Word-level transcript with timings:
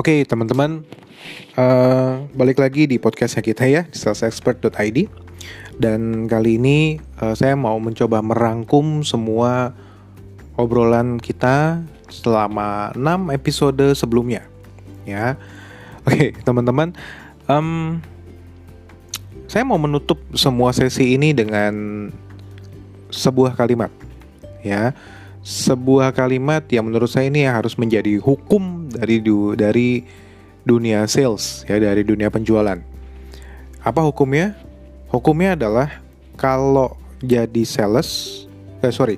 Oke 0.00 0.24
teman-teman, 0.24 0.80
uh, 1.60 2.24
balik 2.32 2.56
lagi 2.56 2.88
di 2.88 2.96
podcastnya 2.96 3.44
kita 3.44 3.68
ya 3.68 3.84
salesexpert.id 3.92 5.12
dan 5.76 6.24
kali 6.24 6.56
ini 6.56 6.96
uh, 7.20 7.36
saya 7.36 7.52
mau 7.52 7.76
mencoba 7.76 8.24
merangkum 8.24 9.04
semua 9.04 9.76
obrolan 10.56 11.20
kita 11.20 11.84
selama 12.08 12.96
6 12.96 13.28
episode 13.36 13.92
sebelumnya 13.92 14.48
ya. 15.04 15.36
Oke 16.08 16.32
teman-teman, 16.48 16.96
um, 17.44 18.00
saya 19.52 19.68
mau 19.68 19.76
menutup 19.76 20.16
semua 20.32 20.72
sesi 20.72 21.12
ini 21.12 21.36
dengan 21.36 22.08
sebuah 23.12 23.52
kalimat 23.52 23.92
ya 24.64 24.96
sebuah 25.44 26.12
kalimat 26.16 26.64
yang 26.72 26.88
menurut 26.88 27.08
saya 27.08 27.32
ini 27.32 27.44
harus 27.44 27.76
menjadi 27.76 28.16
hukum 28.16 28.79
dari 28.90 29.22
du, 29.22 29.54
dari 29.54 30.04
dunia 30.66 31.08
sales 31.08 31.64
ya 31.64 31.80
dari 31.80 32.04
dunia 32.04 32.28
penjualan. 32.28 32.76
Apa 33.80 34.00
hukumnya? 34.04 34.58
Hukumnya 35.08 35.56
adalah 35.56 36.02
kalau 36.36 36.94
jadi 37.24 37.64
sales, 37.66 38.42
eh 38.84 38.92
sorry, 38.92 39.16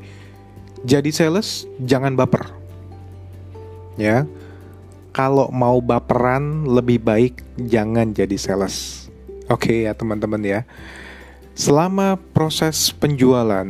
jadi 0.86 1.10
sales 1.10 1.68
jangan 1.82 2.14
baper. 2.16 2.48
Ya, 4.00 4.24
kalau 5.12 5.52
mau 5.52 5.78
baperan 5.84 6.64
lebih 6.64 7.04
baik 7.04 7.44
jangan 7.60 8.16
jadi 8.16 8.34
sales. 8.40 9.06
Oke 9.52 9.84
ya 9.84 9.92
teman-teman 9.92 10.40
ya. 10.40 10.60
Selama 11.52 12.16
proses 12.32 12.88
penjualan 12.96 13.68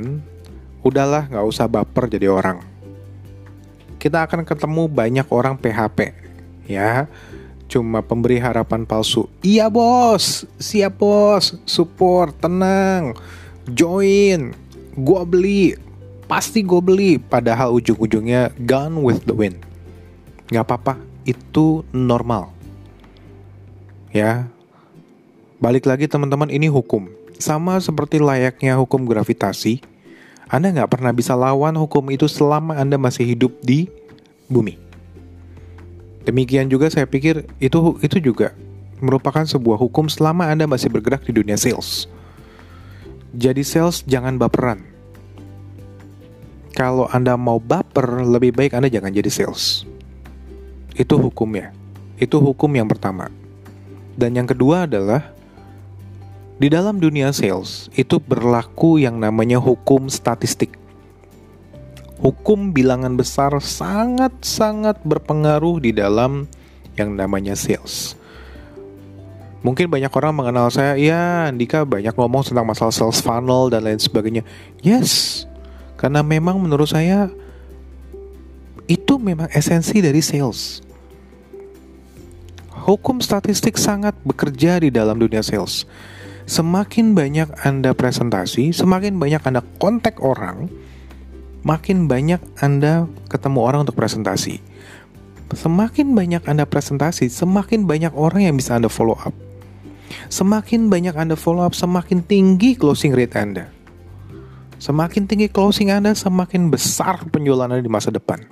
udahlah 0.86 1.26
nggak 1.26 1.46
usah 1.50 1.66
baper 1.66 2.06
jadi 2.06 2.30
orang. 2.30 2.71
Kita 4.02 4.26
akan 4.26 4.42
ketemu 4.42 4.90
banyak 4.90 5.30
orang 5.30 5.54
PHP, 5.54 6.10
ya. 6.66 7.06
Cuma 7.70 8.02
pemberi 8.02 8.42
harapan 8.42 8.82
palsu. 8.82 9.30
Iya 9.46 9.70
bos, 9.70 10.42
siap 10.58 10.98
bos, 10.98 11.54
support, 11.62 12.34
tenang, 12.42 13.14
join, 13.70 14.58
gua 14.98 15.22
beli, 15.22 15.78
pasti 16.26 16.66
gue 16.66 16.82
beli. 16.82 17.22
Padahal 17.22 17.78
ujung-ujungnya 17.78 18.50
gone 18.66 19.06
with 19.06 19.22
the 19.22 19.38
wind. 19.38 19.62
Nggak 20.50 20.66
apa-apa, 20.66 20.94
itu 21.22 21.86
normal. 21.94 22.50
Ya, 24.10 24.50
balik 25.62 25.86
lagi 25.86 26.10
teman-teman 26.10 26.50
ini 26.50 26.66
hukum. 26.66 27.06
Sama 27.38 27.78
seperti 27.78 28.18
layaknya 28.18 28.74
hukum 28.82 29.06
gravitasi, 29.06 29.80
anda 30.52 30.68
nggak 30.68 30.92
pernah 30.92 31.16
bisa 31.16 31.32
lawan 31.32 31.72
hukum 31.80 32.12
itu 32.12 32.28
selama 32.28 32.76
Anda 32.76 33.00
masih 33.00 33.24
hidup 33.24 33.56
di 33.64 33.88
bumi. 34.52 34.76
Demikian 36.22 36.70
juga 36.70 36.86
saya 36.86 37.08
pikir 37.08 37.48
itu 37.58 37.98
itu 37.98 38.16
juga 38.22 38.54
merupakan 39.02 39.42
sebuah 39.42 39.74
hukum 39.82 40.06
selama 40.06 40.46
Anda 40.46 40.70
masih 40.70 40.86
bergerak 40.86 41.26
di 41.26 41.34
dunia 41.34 41.58
sales. 41.58 42.06
Jadi 43.34 43.66
sales 43.66 44.06
jangan 44.06 44.38
baperan. 44.38 44.86
Kalau 46.72 47.10
Anda 47.10 47.36
mau 47.36 47.58
baper, 47.58 48.24
lebih 48.24 48.54
baik 48.54 48.72
Anda 48.78 48.88
jangan 48.88 49.12
jadi 49.12 49.28
sales. 49.28 49.84
Itu 50.94 51.18
hukumnya. 51.18 51.74
Itu 52.16 52.38
hukum 52.38 52.70
yang 52.72 52.86
pertama. 52.86 53.28
Dan 54.14 54.36
yang 54.38 54.46
kedua 54.46 54.86
adalah 54.86 55.32
di 56.60 56.70
dalam 56.70 57.02
dunia 57.02 57.34
sales 57.34 57.90
itu 57.98 58.22
berlaku 58.22 59.02
yang 59.02 59.18
namanya 59.18 59.58
hukum 59.58 60.06
statistik. 60.06 60.81
Hukum 62.22 62.70
bilangan 62.70 63.18
besar 63.18 63.50
sangat-sangat 63.58 65.02
berpengaruh 65.02 65.82
di 65.82 65.90
dalam 65.90 66.46
yang 66.94 67.18
namanya 67.18 67.58
sales. 67.58 68.14
Mungkin 69.66 69.90
banyak 69.90 70.10
orang 70.10 70.34
mengenal 70.34 70.70
saya, 70.70 70.94
ya 70.98 71.50
Andika 71.50 71.82
banyak 71.82 72.14
ngomong 72.14 72.46
tentang 72.46 72.62
masalah 72.62 72.94
sales 72.94 73.18
funnel 73.18 73.74
dan 73.74 73.82
lain 73.82 73.98
sebagainya. 73.98 74.46
Yes, 74.86 75.42
karena 75.98 76.22
memang 76.22 76.62
menurut 76.62 76.90
saya 76.90 77.26
itu 78.86 79.18
memang 79.18 79.50
esensi 79.50 79.98
dari 79.98 80.22
sales. 80.22 80.78
Hukum 82.86 83.18
statistik 83.18 83.78
sangat 83.78 84.14
bekerja 84.22 84.82
di 84.82 84.94
dalam 84.94 85.18
dunia 85.18 85.42
sales 85.42 85.86
semakin 86.46 87.14
banyak 87.14 87.48
Anda 87.62 87.94
presentasi, 87.94 88.74
semakin 88.74 89.18
banyak 89.18 89.42
Anda 89.46 89.62
kontak 89.78 90.18
orang, 90.22 90.66
makin 91.62 92.10
banyak 92.10 92.42
Anda 92.58 93.06
ketemu 93.30 93.58
orang 93.62 93.80
untuk 93.88 93.98
presentasi. 93.98 94.62
Semakin 95.52 96.16
banyak 96.16 96.42
Anda 96.48 96.64
presentasi, 96.64 97.28
semakin 97.28 97.84
banyak 97.84 98.16
orang 98.16 98.48
yang 98.48 98.56
bisa 98.56 98.78
Anda 98.78 98.88
follow 98.88 99.18
up. 99.20 99.36
Semakin 100.32 100.88
banyak 100.88 101.12
Anda 101.12 101.36
follow 101.36 101.64
up, 101.64 101.76
semakin 101.76 102.24
tinggi 102.24 102.72
closing 102.74 103.12
rate 103.12 103.36
Anda. 103.36 103.68
Semakin 104.80 105.28
tinggi 105.28 105.52
closing 105.52 105.92
Anda, 105.92 106.16
semakin 106.16 106.72
besar 106.72 107.28
penjualan 107.28 107.68
Anda 107.68 107.84
di 107.84 107.92
masa 107.92 108.08
depan. 108.10 108.42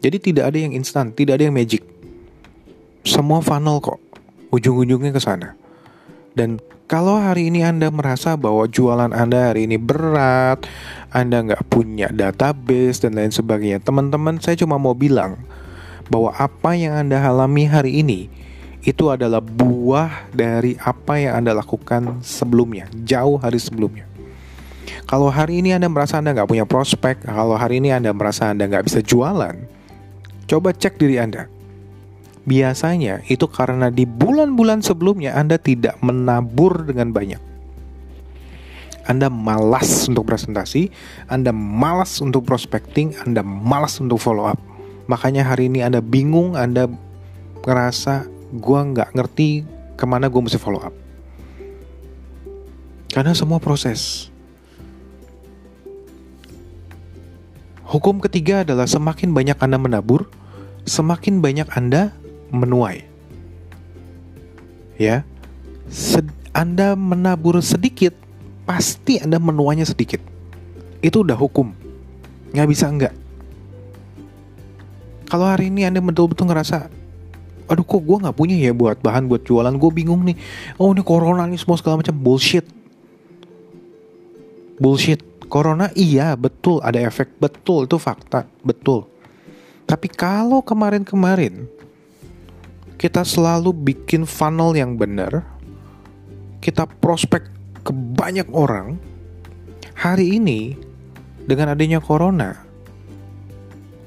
Jadi 0.00 0.32
tidak 0.32 0.54
ada 0.54 0.58
yang 0.62 0.72
instan, 0.72 1.10
tidak 1.12 1.40
ada 1.40 1.50
yang 1.50 1.56
magic. 1.56 1.82
Semua 3.02 3.42
funnel 3.42 3.82
kok. 3.82 3.98
Ujung-ujungnya 4.54 5.10
ke 5.10 5.20
sana. 5.20 5.58
Dan 6.32 6.62
kalau 6.86 7.18
hari 7.18 7.50
ini 7.50 7.66
Anda 7.66 7.90
merasa 7.90 8.38
bahwa 8.38 8.62
jualan 8.70 9.10
Anda 9.10 9.50
hari 9.50 9.66
ini 9.66 9.74
berat, 9.74 10.70
Anda 11.10 11.42
nggak 11.42 11.66
punya 11.66 12.14
database 12.14 13.02
dan 13.02 13.18
lain 13.18 13.34
sebagainya, 13.34 13.82
teman-teman 13.82 14.38
saya 14.38 14.54
cuma 14.54 14.78
mau 14.78 14.94
bilang 14.94 15.34
bahwa 16.06 16.30
apa 16.38 16.78
yang 16.78 16.94
Anda 16.94 17.18
alami 17.18 17.66
hari 17.66 18.06
ini 18.06 18.30
itu 18.86 19.10
adalah 19.10 19.42
buah 19.42 20.30
dari 20.30 20.78
apa 20.78 21.18
yang 21.18 21.42
Anda 21.42 21.58
lakukan 21.58 22.22
sebelumnya, 22.22 22.86
jauh 23.02 23.34
hari 23.42 23.58
sebelumnya. 23.58 24.06
Kalau 25.10 25.26
hari 25.26 25.58
ini 25.58 25.74
Anda 25.74 25.90
merasa 25.90 26.22
Anda 26.22 26.38
nggak 26.38 26.46
punya 26.46 26.66
prospek, 26.70 27.26
kalau 27.26 27.58
hari 27.58 27.82
ini 27.82 27.90
Anda 27.90 28.14
merasa 28.14 28.46
Anda 28.54 28.70
nggak 28.70 28.86
bisa 28.86 29.02
jualan, 29.02 29.58
coba 30.46 30.70
cek 30.70 31.02
diri 31.02 31.18
Anda 31.18 31.50
biasanya 32.46 33.26
itu 33.26 33.44
karena 33.50 33.90
di 33.90 34.06
bulan-bulan 34.06 34.80
sebelumnya 34.80 35.34
Anda 35.34 35.58
tidak 35.58 35.98
menabur 36.00 36.86
dengan 36.86 37.10
banyak. 37.10 37.42
Anda 39.06 39.30
malas 39.30 40.10
untuk 40.10 40.26
presentasi, 40.26 40.90
Anda 41.30 41.54
malas 41.54 42.18
untuk 42.18 42.42
prospecting, 42.42 43.14
Anda 43.22 43.42
malas 43.42 44.02
untuk 44.02 44.18
follow 44.18 44.50
up. 44.50 44.58
Makanya 45.06 45.46
hari 45.46 45.70
ini 45.70 45.82
Anda 45.82 46.02
bingung, 46.02 46.58
Anda 46.58 46.90
ngerasa 47.62 48.26
gue 48.50 48.80
nggak 48.94 49.14
ngerti 49.14 49.62
ke 49.94 50.04
mana 50.06 50.26
gue 50.26 50.42
mesti 50.42 50.58
follow 50.58 50.82
up. 50.82 50.94
Karena 53.14 53.30
semua 53.34 53.62
proses. 53.62 54.30
Hukum 57.86 58.18
ketiga 58.18 58.66
adalah 58.66 58.90
semakin 58.90 59.30
banyak 59.30 59.54
Anda 59.62 59.78
menabur, 59.78 60.26
semakin 60.82 61.38
banyak 61.38 61.70
Anda 61.70 62.10
menuai. 62.50 63.04
Ya, 64.96 65.28
Sed 65.92 66.24
Anda 66.56 66.96
menabur 66.96 67.60
sedikit, 67.60 68.16
pasti 68.64 69.20
Anda 69.20 69.36
menuainya 69.36 69.84
sedikit. 69.84 70.24
Itu 71.04 71.20
udah 71.20 71.36
hukum, 71.36 71.76
nggak 72.56 72.68
bisa 72.72 72.88
enggak. 72.88 73.14
Kalau 75.26 75.44
hari 75.44 75.68
ini 75.68 75.84
Anda 75.84 76.00
betul-betul 76.00 76.48
ngerasa, 76.48 76.88
aduh 77.66 77.84
kok 77.84 78.00
gue 78.00 78.16
nggak 78.24 78.36
punya 78.38 78.56
ya 78.56 78.72
buat 78.72 79.02
bahan 79.02 79.28
buat 79.28 79.44
jualan, 79.44 79.74
gue 79.76 79.90
bingung 79.92 80.24
nih. 80.24 80.38
Oh 80.80 80.94
ini 80.94 81.04
corona 81.04 81.44
nih 81.44 81.60
semua 81.60 81.76
segala 81.76 82.00
macam 82.00 82.16
bullshit. 82.16 82.64
Bullshit. 84.80 85.20
Corona 85.46 85.94
iya 85.94 86.34
betul 86.34 86.82
ada 86.82 86.98
efek 86.98 87.38
betul 87.38 87.86
itu 87.86 88.02
fakta 88.02 88.50
betul. 88.66 89.06
Tapi 89.86 90.10
kalau 90.10 90.58
kemarin-kemarin 90.58 91.70
kita 92.96 93.22
selalu 93.22 93.76
bikin 93.76 94.24
funnel 94.24 94.72
yang 94.72 94.96
benar, 94.96 95.44
kita 96.64 96.88
prospek 96.88 97.44
ke 97.84 97.92
banyak 97.92 98.48
orang. 98.56 98.96
Hari 99.96 100.36
ini 100.36 100.76
dengan 101.48 101.72
adanya 101.72 102.04
corona, 102.04 102.56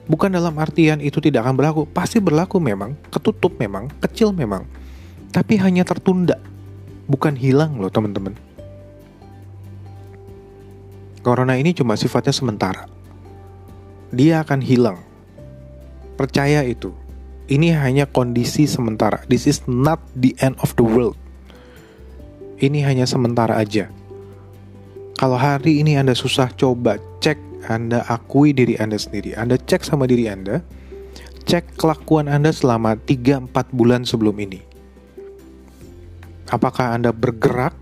bukan 0.06 0.30
dalam 0.30 0.54
artian 0.58 1.02
itu 1.02 1.18
tidak 1.18 1.46
akan 1.46 1.58
berlaku, 1.58 1.82
pasti 1.90 2.22
berlaku 2.22 2.62
memang, 2.62 2.94
ketutup 3.10 3.58
memang, 3.58 3.90
kecil 3.98 4.30
memang, 4.30 4.70
tapi 5.34 5.58
hanya 5.58 5.82
tertunda, 5.82 6.38
bukan 7.10 7.34
hilang 7.34 7.82
loh 7.82 7.90
teman-teman. 7.90 8.38
Corona 11.26 11.58
ini 11.58 11.74
cuma 11.74 11.98
sifatnya 11.98 12.32
sementara. 12.32 12.86
Dia 14.10 14.42
akan 14.42 14.62
hilang. 14.62 14.98
Percaya 16.18 16.66
itu 16.66 16.96
ini 17.50 17.74
hanya 17.74 18.06
kondisi 18.06 18.70
sementara. 18.70 19.26
This 19.26 19.50
is 19.50 19.66
not 19.66 20.00
the 20.14 20.38
end 20.40 20.56
of 20.62 20.78
the 20.78 20.86
world. 20.86 21.18
Ini 22.62 22.86
hanya 22.86 23.10
sementara 23.10 23.58
aja. 23.58 23.90
Kalau 25.18 25.36
hari 25.36 25.82
ini 25.82 25.98
Anda 25.98 26.16
susah, 26.16 26.54
coba 26.56 27.02
cek 27.20 27.42
Anda 27.68 28.06
akui 28.08 28.56
diri 28.56 28.78
Anda 28.80 28.96
sendiri. 28.96 29.36
Anda 29.36 29.58
cek 29.60 29.84
sama 29.84 30.08
diri 30.08 30.30
Anda. 30.30 30.64
cek 31.50 31.82
kelakuan 31.82 32.30
Anda 32.30 32.54
selama 32.54 32.94
3-4 32.94 33.50
bulan 33.74 34.06
sebelum 34.06 34.38
ini. 34.38 34.62
Apakah 36.54 36.94
Anda 36.94 37.10
bergerak 37.10 37.74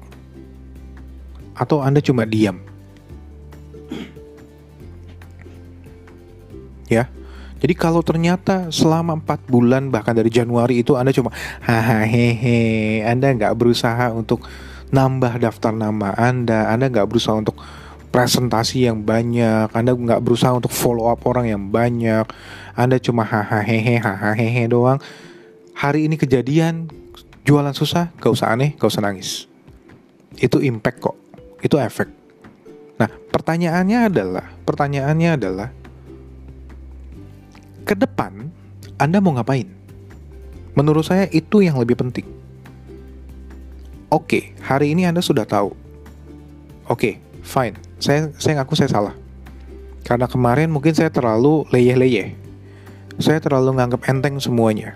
atau 1.52 1.84
Anda 1.84 2.00
cuma 2.00 2.24
diam? 2.24 2.64
Ya. 6.88 7.12
Jadi 7.58 7.74
kalau 7.74 8.06
ternyata 8.06 8.70
selama 8.70 9.18
4 9.18 9.50
bulan 9.50 9.90
bahkan 9.90 10.14
dari 10.14 10.30
Januari 10.30 10.86
itu 10.86 10.94
Anda 10.94 11.10
cuma 11.10 11.34
hahaha 11.66 12.30
Anda 13.10 13.28
nggak 13.34 13.54
berusaha 13.58 14.14
untuk 14.14 14.46
nambah 14.94 15.42
daftar 15.42 15.74
nama 15.74 16.14
Anda, 16.14 16.70
Anda 16.70 16.88
nggak 16.88 17.10
berusaha 17.10 17.34
untuk 17.34 17.58
presentasi 18.08 18.88
yang 18.88 19.04
banyak, 19.04 19.74
Anda 19.76 19.92
nggak 19.94 20.22
berusaha 20.24 20.56
untuk 20.56 20.72
follow 20.72 21.12
up 21.12 21.22
orang 21.28 21.52
yang 21.52 21.64
banyak, 21.70 22.26
Anda 22.78 22.98
cuma 23.02 23.26
hahaha 23.28 23.78
hahaha 24.00 24.64
doang. 24.70 25.00
Hari 25.78 26.10
ini 26.10 26.18
kejadian 26.18 26.90
jualan 27.46 27.72
susah, 27.78 28.10
gak 28.18 28.34
usah 28.34 28.50
aneh, 28.50 28.74
gak 28.76 28.90
usah 28.90 29.06
nangis. 29.06 29.46
Itu 30.42 30.58
impact 30.58 30.98
kok, 31.00 31.16
itu 31.62 31.78
efek. 31.78 32.10
Nah, 32.98 33.06
pertanyaannya 33.08 34.10
adalah, 34.10 34.46
pertanyaannya 34.66 35.30
adalah, 35.38 35.70
ke 37.88 37.96
depan 37.96 38.52
Anda 39.00 39.24
mau 39.24 39.32
ngapain? 39.40 39.72
Menurut 40.76 41.08
saya 41.08 41.32
itu 41.32 41.64
yang 41.64 41.80
lebih 41.80 41.96
penting. 41.96 42.28
Oke, 44.12 44.52
hari 44.60 44.92
ini 44.92 45.08
Anda 45.08 45.24
sudah 45.24 45.48
tahu. 45.48 45.72
Oke, 46.92 47.24
fine. 47.42 47.80
Saya 48.04 48.30
saya 48.36 48.62
ngaku 48.62 48.76
saya 48.76 48.92
salah. 48.92 49.16
Karena 50.04 50.28
kemarin 50.28 50.70
mungkin 50.70 50.92
saya 50.92 51.08
terlalu 51.08 51.64
leyeh-leyeh. 51.72 52.36
Saya 53.18 53.42
terlalu 53.42 53.76
nganggap 53.80 54.06
enteng 54.06 54.38
semuanya. 54.38 54.96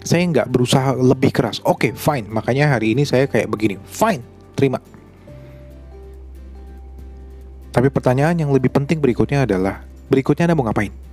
Saya 0.00 0.24
nggak 0.30 0.48
berusaha 0.48 0.96
lebih 0.96 1.34
keras. 1.34 1.60
Oke, 1.66 1.92
fine. 1.92 2.24
Makanya 2.30 2.72
hari 2.78 2.96
ini 2.96 3.04
saya 3.04 3.28
kayak 3.28 3.50
begini. 3.52 3.76
Fine, 3.84 4.22
terima. 4.56 4.80
Tapi 7.70 7.92
pertanyaan 7.92 8.38
yang 8.40 8.50
lebih 8.50 8.72
penting 8.72 8.98
berikutnya 8.98 9.44
adalah, 9.44 9.84
berikutnya 10.08 10.48
Anda 10.48 10.56
mau 10.56 10.64
ngapain? 10.64 11.09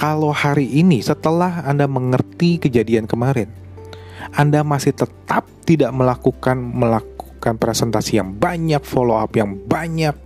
Kalau 0.00 0.32
hari 0.32 0.64
ini 0.64 1.04
setelah 1.04 1.60
Anda 1.68 1.84
mengerti 1.84 2.56
kejadian 2.56 3.04
kemarin, 3.04 3.52
Anda 4.32 4.64
masih 4.64 4.96
tetap 4.96 5.44
tidak 5.68 5.92
melakukan 5.92 6.56
melakukan 6.56 7.60
presentasi 7.60 8.16
yang 8.16 8.32
banyak, 8.32 8.80
follow 8.80 9.20
up 9.20 9.36
yang 9.36 9.60
banyak, 9.60 10.16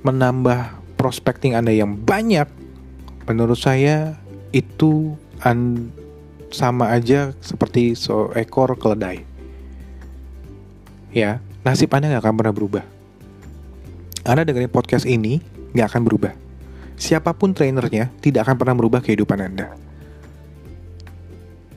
menambah 0.00 0.80
prospecting 0.96 1.52
Anda 1.52 1.76
yang 1.76 1.92
banyak, 2.00 2.48
menurut 3.28 3.60
saya 3.60 4.16
itu 4.56 5.12
sama 6.48 6.88
aja 6.88 7.36
seperti 7.44 7.92
seekor 7.92 8.80
keledai. 8.80 9.28
Ya, 11.12 11.44
nasib 11.68 11.92
Anda 11.92 12.16
nggak 12.16 12.24
akan 12.24 12.36
pernah 12.40 12.54
berubah. 12.56 12.84
Anda 14.24 14.48
dengerin 14.48 14.72
podcast 14.72 15.04
ini 15.04 15.44
nggak 15.76 15.92
akan 15.92 16.04
berubah 16.08 16.41
siapa 17.02 17.34
pun 17.34 17.50
trainernya 17.50 18.14
tidak 18.22 18.46
akan 18.46 18.56
pernah 18.62 18.78
merubah 18.78 19.02
kehidupan 19.02 19.42
Anda. 19.42 19.74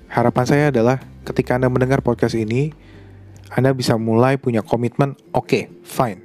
Harapan 0.06 0.46
saya 0.46 0.66
adalah 0.70 1.02
ketika 1.26 1.58
Anda 1.58 1.74
mendengar 1.74 2.06
podcast 2.06 2.38
ini, 2.38 2.70
Anda 3.50 3.74
bisa 3.74 3.98
mulai 3.98 4.38
punya 4.38 4.62
komitmen, 4.62 5.18
oke, 5.34 5.50
okay, 5.50 5.64
fine. 5.82 6.22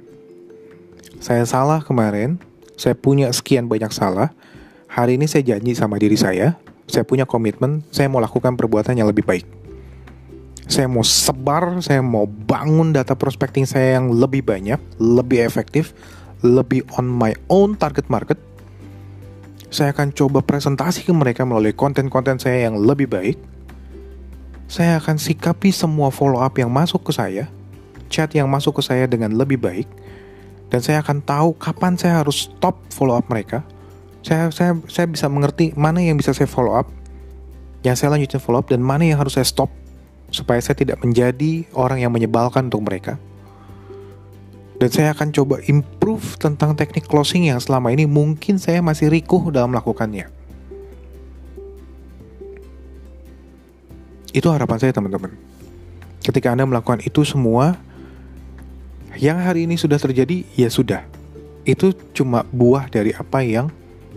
Saya 1.17 1.41
salah 1.49 1.81
kemarin, 1.81 2.37
saya 2.77 2.93
punya 2.93 3.33
sekian 3.33 3.65
banyak 3.65 3.89
salah, 3.89 4.29
hari 4.85 5.17
ini 5.17 5.25
saya 5.25 5.57
janji 5.57 5.73
sama 5.73 5.97
diri 5.97 6.15
saya, 6.15 6.61
saya 6.85 7.01
punya 7.01 7.25
komitmen, 7.25 7.81
saya 7.89 8.05
mau 8.05 8.21
lakukan 8.21 8.53
perbuatan 8.53 9.01
yang 9.01 9.09
lebih 9.09 9.25
baik. 9.25 9.49
Saya 10.69 10.87
mau 10.87 11.03
sebar, 11.03 11.83
saya 11.83 11.99
mau 11.99 12.29
bangun 12.29 12.95
data 12.95 13.17
prospecting 13.17 13.65
saya 13.67 13.99
yang 13.99 14.13
lebih 14.13 14.45
banyak, 14.45 14.79
lebih 15.01 15.43
efektif, 15.43 15.91
lebih 16.45 16.85
on 16.95 17.11
my 17.11 17.35
own 17.51 17.75
target 17.75 18.07
market, 18.07 18.39
saya 19.71 19.95
akan 19.95 20.11
coba 20.11 20.43
presentasi 20.43 21.07
ke 21.07 21.15
mereka 21.15 21.47
melalui 21.47 21.71
konten-konten 21.71 22.35
saya 22.35 22.67
yang 22.67 22.75
lebih 22.75 23.07
baik. 23.07 23.39
Saya 24.67 24.99
akan 24.99 25.15
sikapi 25.15 25.71
semua 25.71 26.11
follow 26.11 26.43
up 26.43 26.59
yang 26.59 26.67
masuk 26.67 27.07
ke 27.07 27.11
saya, 27.15 27.47
chat 28.11 28.27
yang 28.35 28.51
masuk 28.51 28.79
ke 28.79 28.81
saya 28.83 29.07
dengan 29.07 29.31
lebih 29.31 29.59
baik, 29.59 29.87
dan 30.67 30.83
saya 30.83 30.99
akan 30.99 31.23
tahu 31.23 31.55
kapan 31.55 31.95
saya 31.95 32.19
harus 32.23 32.51
stop 32.51 32.79
follow 32.91 33.15
up 33.15 33.27
mereka. 33.31 33.63
Saya 34.23 34.51
saya 34.51 34.75
saya 34.91 35.07
bisa 35.07 35.31
mengerti 35.31 35.71
mana 35.75 36.03
yang 36.03 36.19
bisa 36.19 36.35
saya 36.35 36.47
follow 36.51 36.75
up, 36.75 36.87
yang 37.83 37.95
saya 37.95 38.15
lanjutin 38.15 38.43
follow 38.43 38.59
up 38.59 38.67
dan 38.67 38.83
mana 38.83 39.07
yang 39.07 39.19
harus 39.19 39.39
saya 39.39 39.47
stop 39.47 39.71
supaya 40.31 40.59
saya 40.63 40.79
tidak 40.79 40.99
menjadi 41.03 41.67
orang 41.75 42.03
yang 42.03 42.11
menyebalkan 42.11 42.71
untuk 42.71 42.87
mereka 42.87 43.19
dan 44.81 44.89
saya 44.89 45.13
akan 45.13 45.29
coba 45.29 45.61
improve 45.69 46.41
tentang 46.41 46.73
teknik 46.73 47.05
closing 47.05 47.53
yang 47.53 47.61
selama 47.61 47.93
ini 47.93 48.09
mungkin 48.09 48.57
saya 48.57 48.81
masih 48.81 49.13
rikuh 49.13 49.53
dalam 49.53 49.69
melakukannya. 49.69 50.25
Itu 54.33 54.49
harapan 54.49 54.81
saya 54.81 54.89
teman-teman. 54.89 55.37
Ketika 56.25 56.49
Anda 56.49 56.65
melakukan 56.65 57.05
itu 57.05 57.21
semua, 57.21 57.77
yang 59.21 59.37
hari 59.37 59.69
ini 59.69 59.77
sudah 59.77 60.01
terjadi, 60.01 60.49
ya 60.57 60.73
sudah. 60.73 61.05
Itu 61.61 61.93
cuma 62.17 62.41
buah 62.49 62.89
dari 62.89 63.13
apa 63.13 63.45
yang 63.45 63.69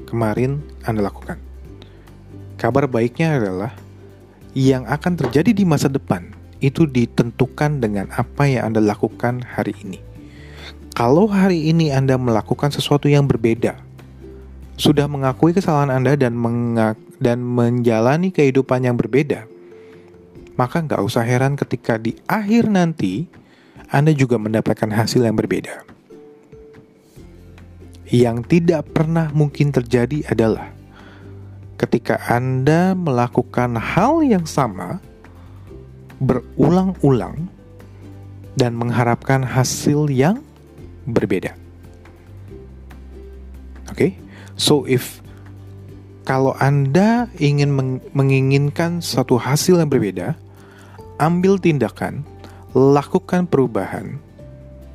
kemarin 0.08 0.64
Anda 0.88 1.04
lakukan. 1.04 1.36
Kabar 2.56 2.88
baiknya 2.88 3.36
adalah, 3.36 3.76
yang 4.56 4.88
akan 4.88 5.12
terjadi 5.20 5.52
di 5.52 5.68
masa 5.68 5.92
depan 5.92 6.32
itu 6.64 6.88
ditentukan 6.88 7.84
dengan 7.84 8.08
apa 8.16 8.48
yang 8.48 8.72
Anda 8.72 8.80
lakukan 8.80 9.44
hari 9.44 9.76
ini. 9.84 10.13
Kalau 10.94 11.26
hari 11.26 11.74
ini 11.74 11.90
Anda 11.90 12.14
melakukan 12.14 12.70
sesuatu 12.70 13.10
yang 13.10 13.26
berbeda, 13.26 13.74
sudah 14.78 15.10
mengakui 15.10 15.50
kesalahan 15.50 15.90
Anda 15.90 16.14
dan 16.14 16.38
mengak 16.38 16.94
dan 17.18 17.42
menjalani 17.42 18.30
kehidupan 18.30 18.86
yang 18.86 18.94
berbeda, 18.94 19.42
maka 20.54 20.86
nggak 20.86 21.02
usah 21.02 21.26
heran 21.26 21.58
ketika 21.58 21.98
di 21.98 22.14
akhir 22.30 22.70
nanti 22.70 23.26
Anda 23.90 24.14
juga 24.14 24.38
mendapatkan 24.38 24.86
hasil 24.94 25.26
yang 25.26 25.34
berbeda. 25.34 25.82
Yang 28.14 28.46
tidak 28.46 28.94
pernah 28.94 29.34
mungkin 29.34 29.74
terjadi 29.74 30.30
adalah 30.30 30.70
ketika 31.74 32.22
Anda 32.30 32.94
melakukan 32.94 33.82
hal 33.82 34.22
yang 34.22 34.46
sama 34.46 35.02
berulang-ulang 36.22 37.50
dan 38.54 38.78
mengharapkan 38.78 39.42
hasil 39.42 40.06
yang 40.14 40.38
berbeda. 41.06 41.52
Oke, 43.92 43.92
okay? 43.92 44.10
so 44.56 44.88
if 44.88 45.20
kalau 46.24 46.56
Anda 46.56 47.28
ingin 47.36 47.68
meng 47.68 48.00
menginginkan 48.16 49.04
satu 49.04 49.36
hasil 49.36 49.76
yang 49.76 49.92
berbeda, 49.92 50.32
ambil 51.20 51.60
tindakan, 51.60 52.24
lakukan 52.72 53.44
perubahan, 53.44 54.16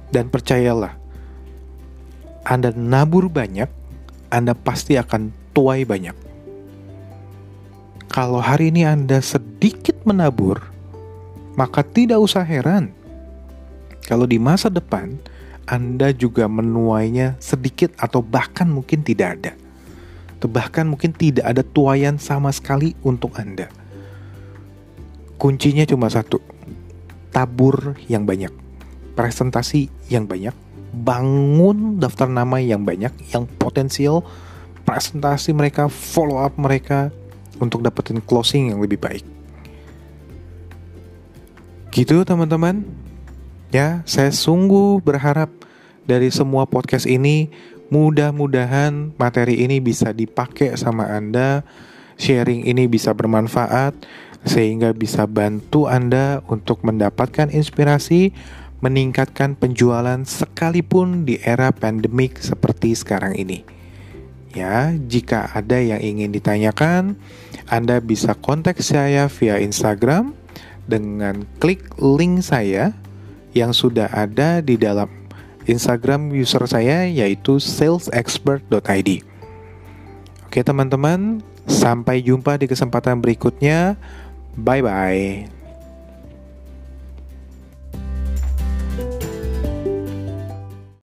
dan 0.09 0.27
percayalah, 0.27 0.97
Anda 2.43 2.73
nabur 2.73 3.29
banyak, 3.29 3.69
Anda 4.33 4.57
pasti 4.57 4.97
akan 4.97 5.29
tuai 5.53 5.85
banyak. 5.85 6.17
Kalau 8.09 8.41
hari 8.41 8.73
ini 8.73 8.89
Anda 8.89 9.21
sedikit 9.21 10.01
menabur, 10.01 10.65
maka 11.53 11.85
tidak 11.85 12.17
usah 12.25 12.41
heran 12.41 12.89
kalau 14.09 14.25
di 14.25 14.41
masa 14.41 14.73
depan 14.73 15.21
anda 15.69 16.09
juga 16.09 16.49
menuainya 16.49 17.37
sedikit 17.37 17.93
atau 18.01 18.25
bahkan 18.25 18.65
mungkin 18.65 19.05
tidak 19.05 19.37
ada. 19.37 19.53
Atau 20.33 20.49
bahkan 20.49 20.89
mungkin 20.89 21.13
tidak 21.13 21.45
ada 21.45 21.61
tuayan 21.61 22.17
sama 22.17 22.49
sekali 22.49 22.97
untuk 23.05 23.37
Anda. 23.37 23.69
Kuncinya 25.37 25.85
cuma 25.85 26.09
satu. 26.09 26.41
Tabur 27.29 27.93
yang 28.09 28.25
banyak. 28.25 28.49
Presentasi 29.13 29.93
yang 30.09 30.25
banyak. 30.25 30.57
Bangun 30.89 32.01
daftar 32.01 32.25
nama 32.25 32.57
yang 32.57 32.81
banyak, 32.81 33.13
yang 33.29 33.45
potensial. 33.61 34.25
Presentasi 34.89 35.53
mereka, 35.53 35.85
follow 35.85 36.41
up 36.41 36.57
mereka 36.57 37.13
untuk 37.61 37.85
dapetin 37.85 38.23
closing 38.25 38.73
yang 38.73 38.81
lebih 38.81 38.97
baik. 38.97 39.27
Gitu 41.93 42.25
teman-teman. 42.25 42.87
Ya, 43.69 44.01
saya 44.09 44.33
sungguh 44.33 44.97
berharap 45.03 45.58
dari 46.09 46.33
semua 46.33 46.65
podcast 46.65 47.05
ini 47.05 47.53
mudah-mudahan 47.93 49.13
materi 49.21 49.61
ini 49.61 49.77
bisa 49.77 50.09
dipakai 50.09 50.73
sama 50.73 51.05
Anda, 51.05 51.61
sharing 52.17 52.65
ini 52.65 52.89
bisa 52.89 53.13
bermanfaat 53.13 53.93
sehingga 54.41 54.89
bisa 54.97 55.29
bantu 55.29 55.85
Anda 55.85 56.41
untuk 56.49 56.81
mendapatkan 56.81 57.53
inspirasi, 57.53 58.33
meningkatkan 58.81 59.53
penjualan 59.53 60.17
sekalipun 60.25 61.29
di 61.29 61.37
era 61.45 61.69
pandemik 61.69 62.41
seperti 62.41 62.97
sekarang 62.97 63.37
ini. 63.37 63.61
Ya, 64.57 64.97
jika 64.97 65.53
ada 65.53 65.77
yang 65.77 66.01
ingin 66.01 66.33
ditanyakan, 66.33 67.21
Anda 67.69 68.01
bisa 68.01 68.33
kontak 68.33 68.81
saya 68.81 69.29
via 69.29 69.61
Instagram 69.61 70.33
dengan 70.89 71.45
klik 71.61 71.85
link 72.01 72.41
saya 72.41 72.97
yang 73.53 73.77
sudah 73.77 74.09
ada 74.09 74.65
di 74.65 74.73
dalam 74.73 75.18
Instagram 75.69 76.33
user 76.33 76.65
saya 76.65 77.05
yaitu 77.05 77.61
salesexpert.id. 77.61 79.09
Oke 80.49 80.65
teman-teman, 80.65 81.45
sampai 81.69 82.25
jumpa 82.25 82.57
di 82.57 82.65
kesempatan 82.65 83.21
berikutnya. 83.21 83.93
Bye 84.57 84.81
bye. 84.81 85.58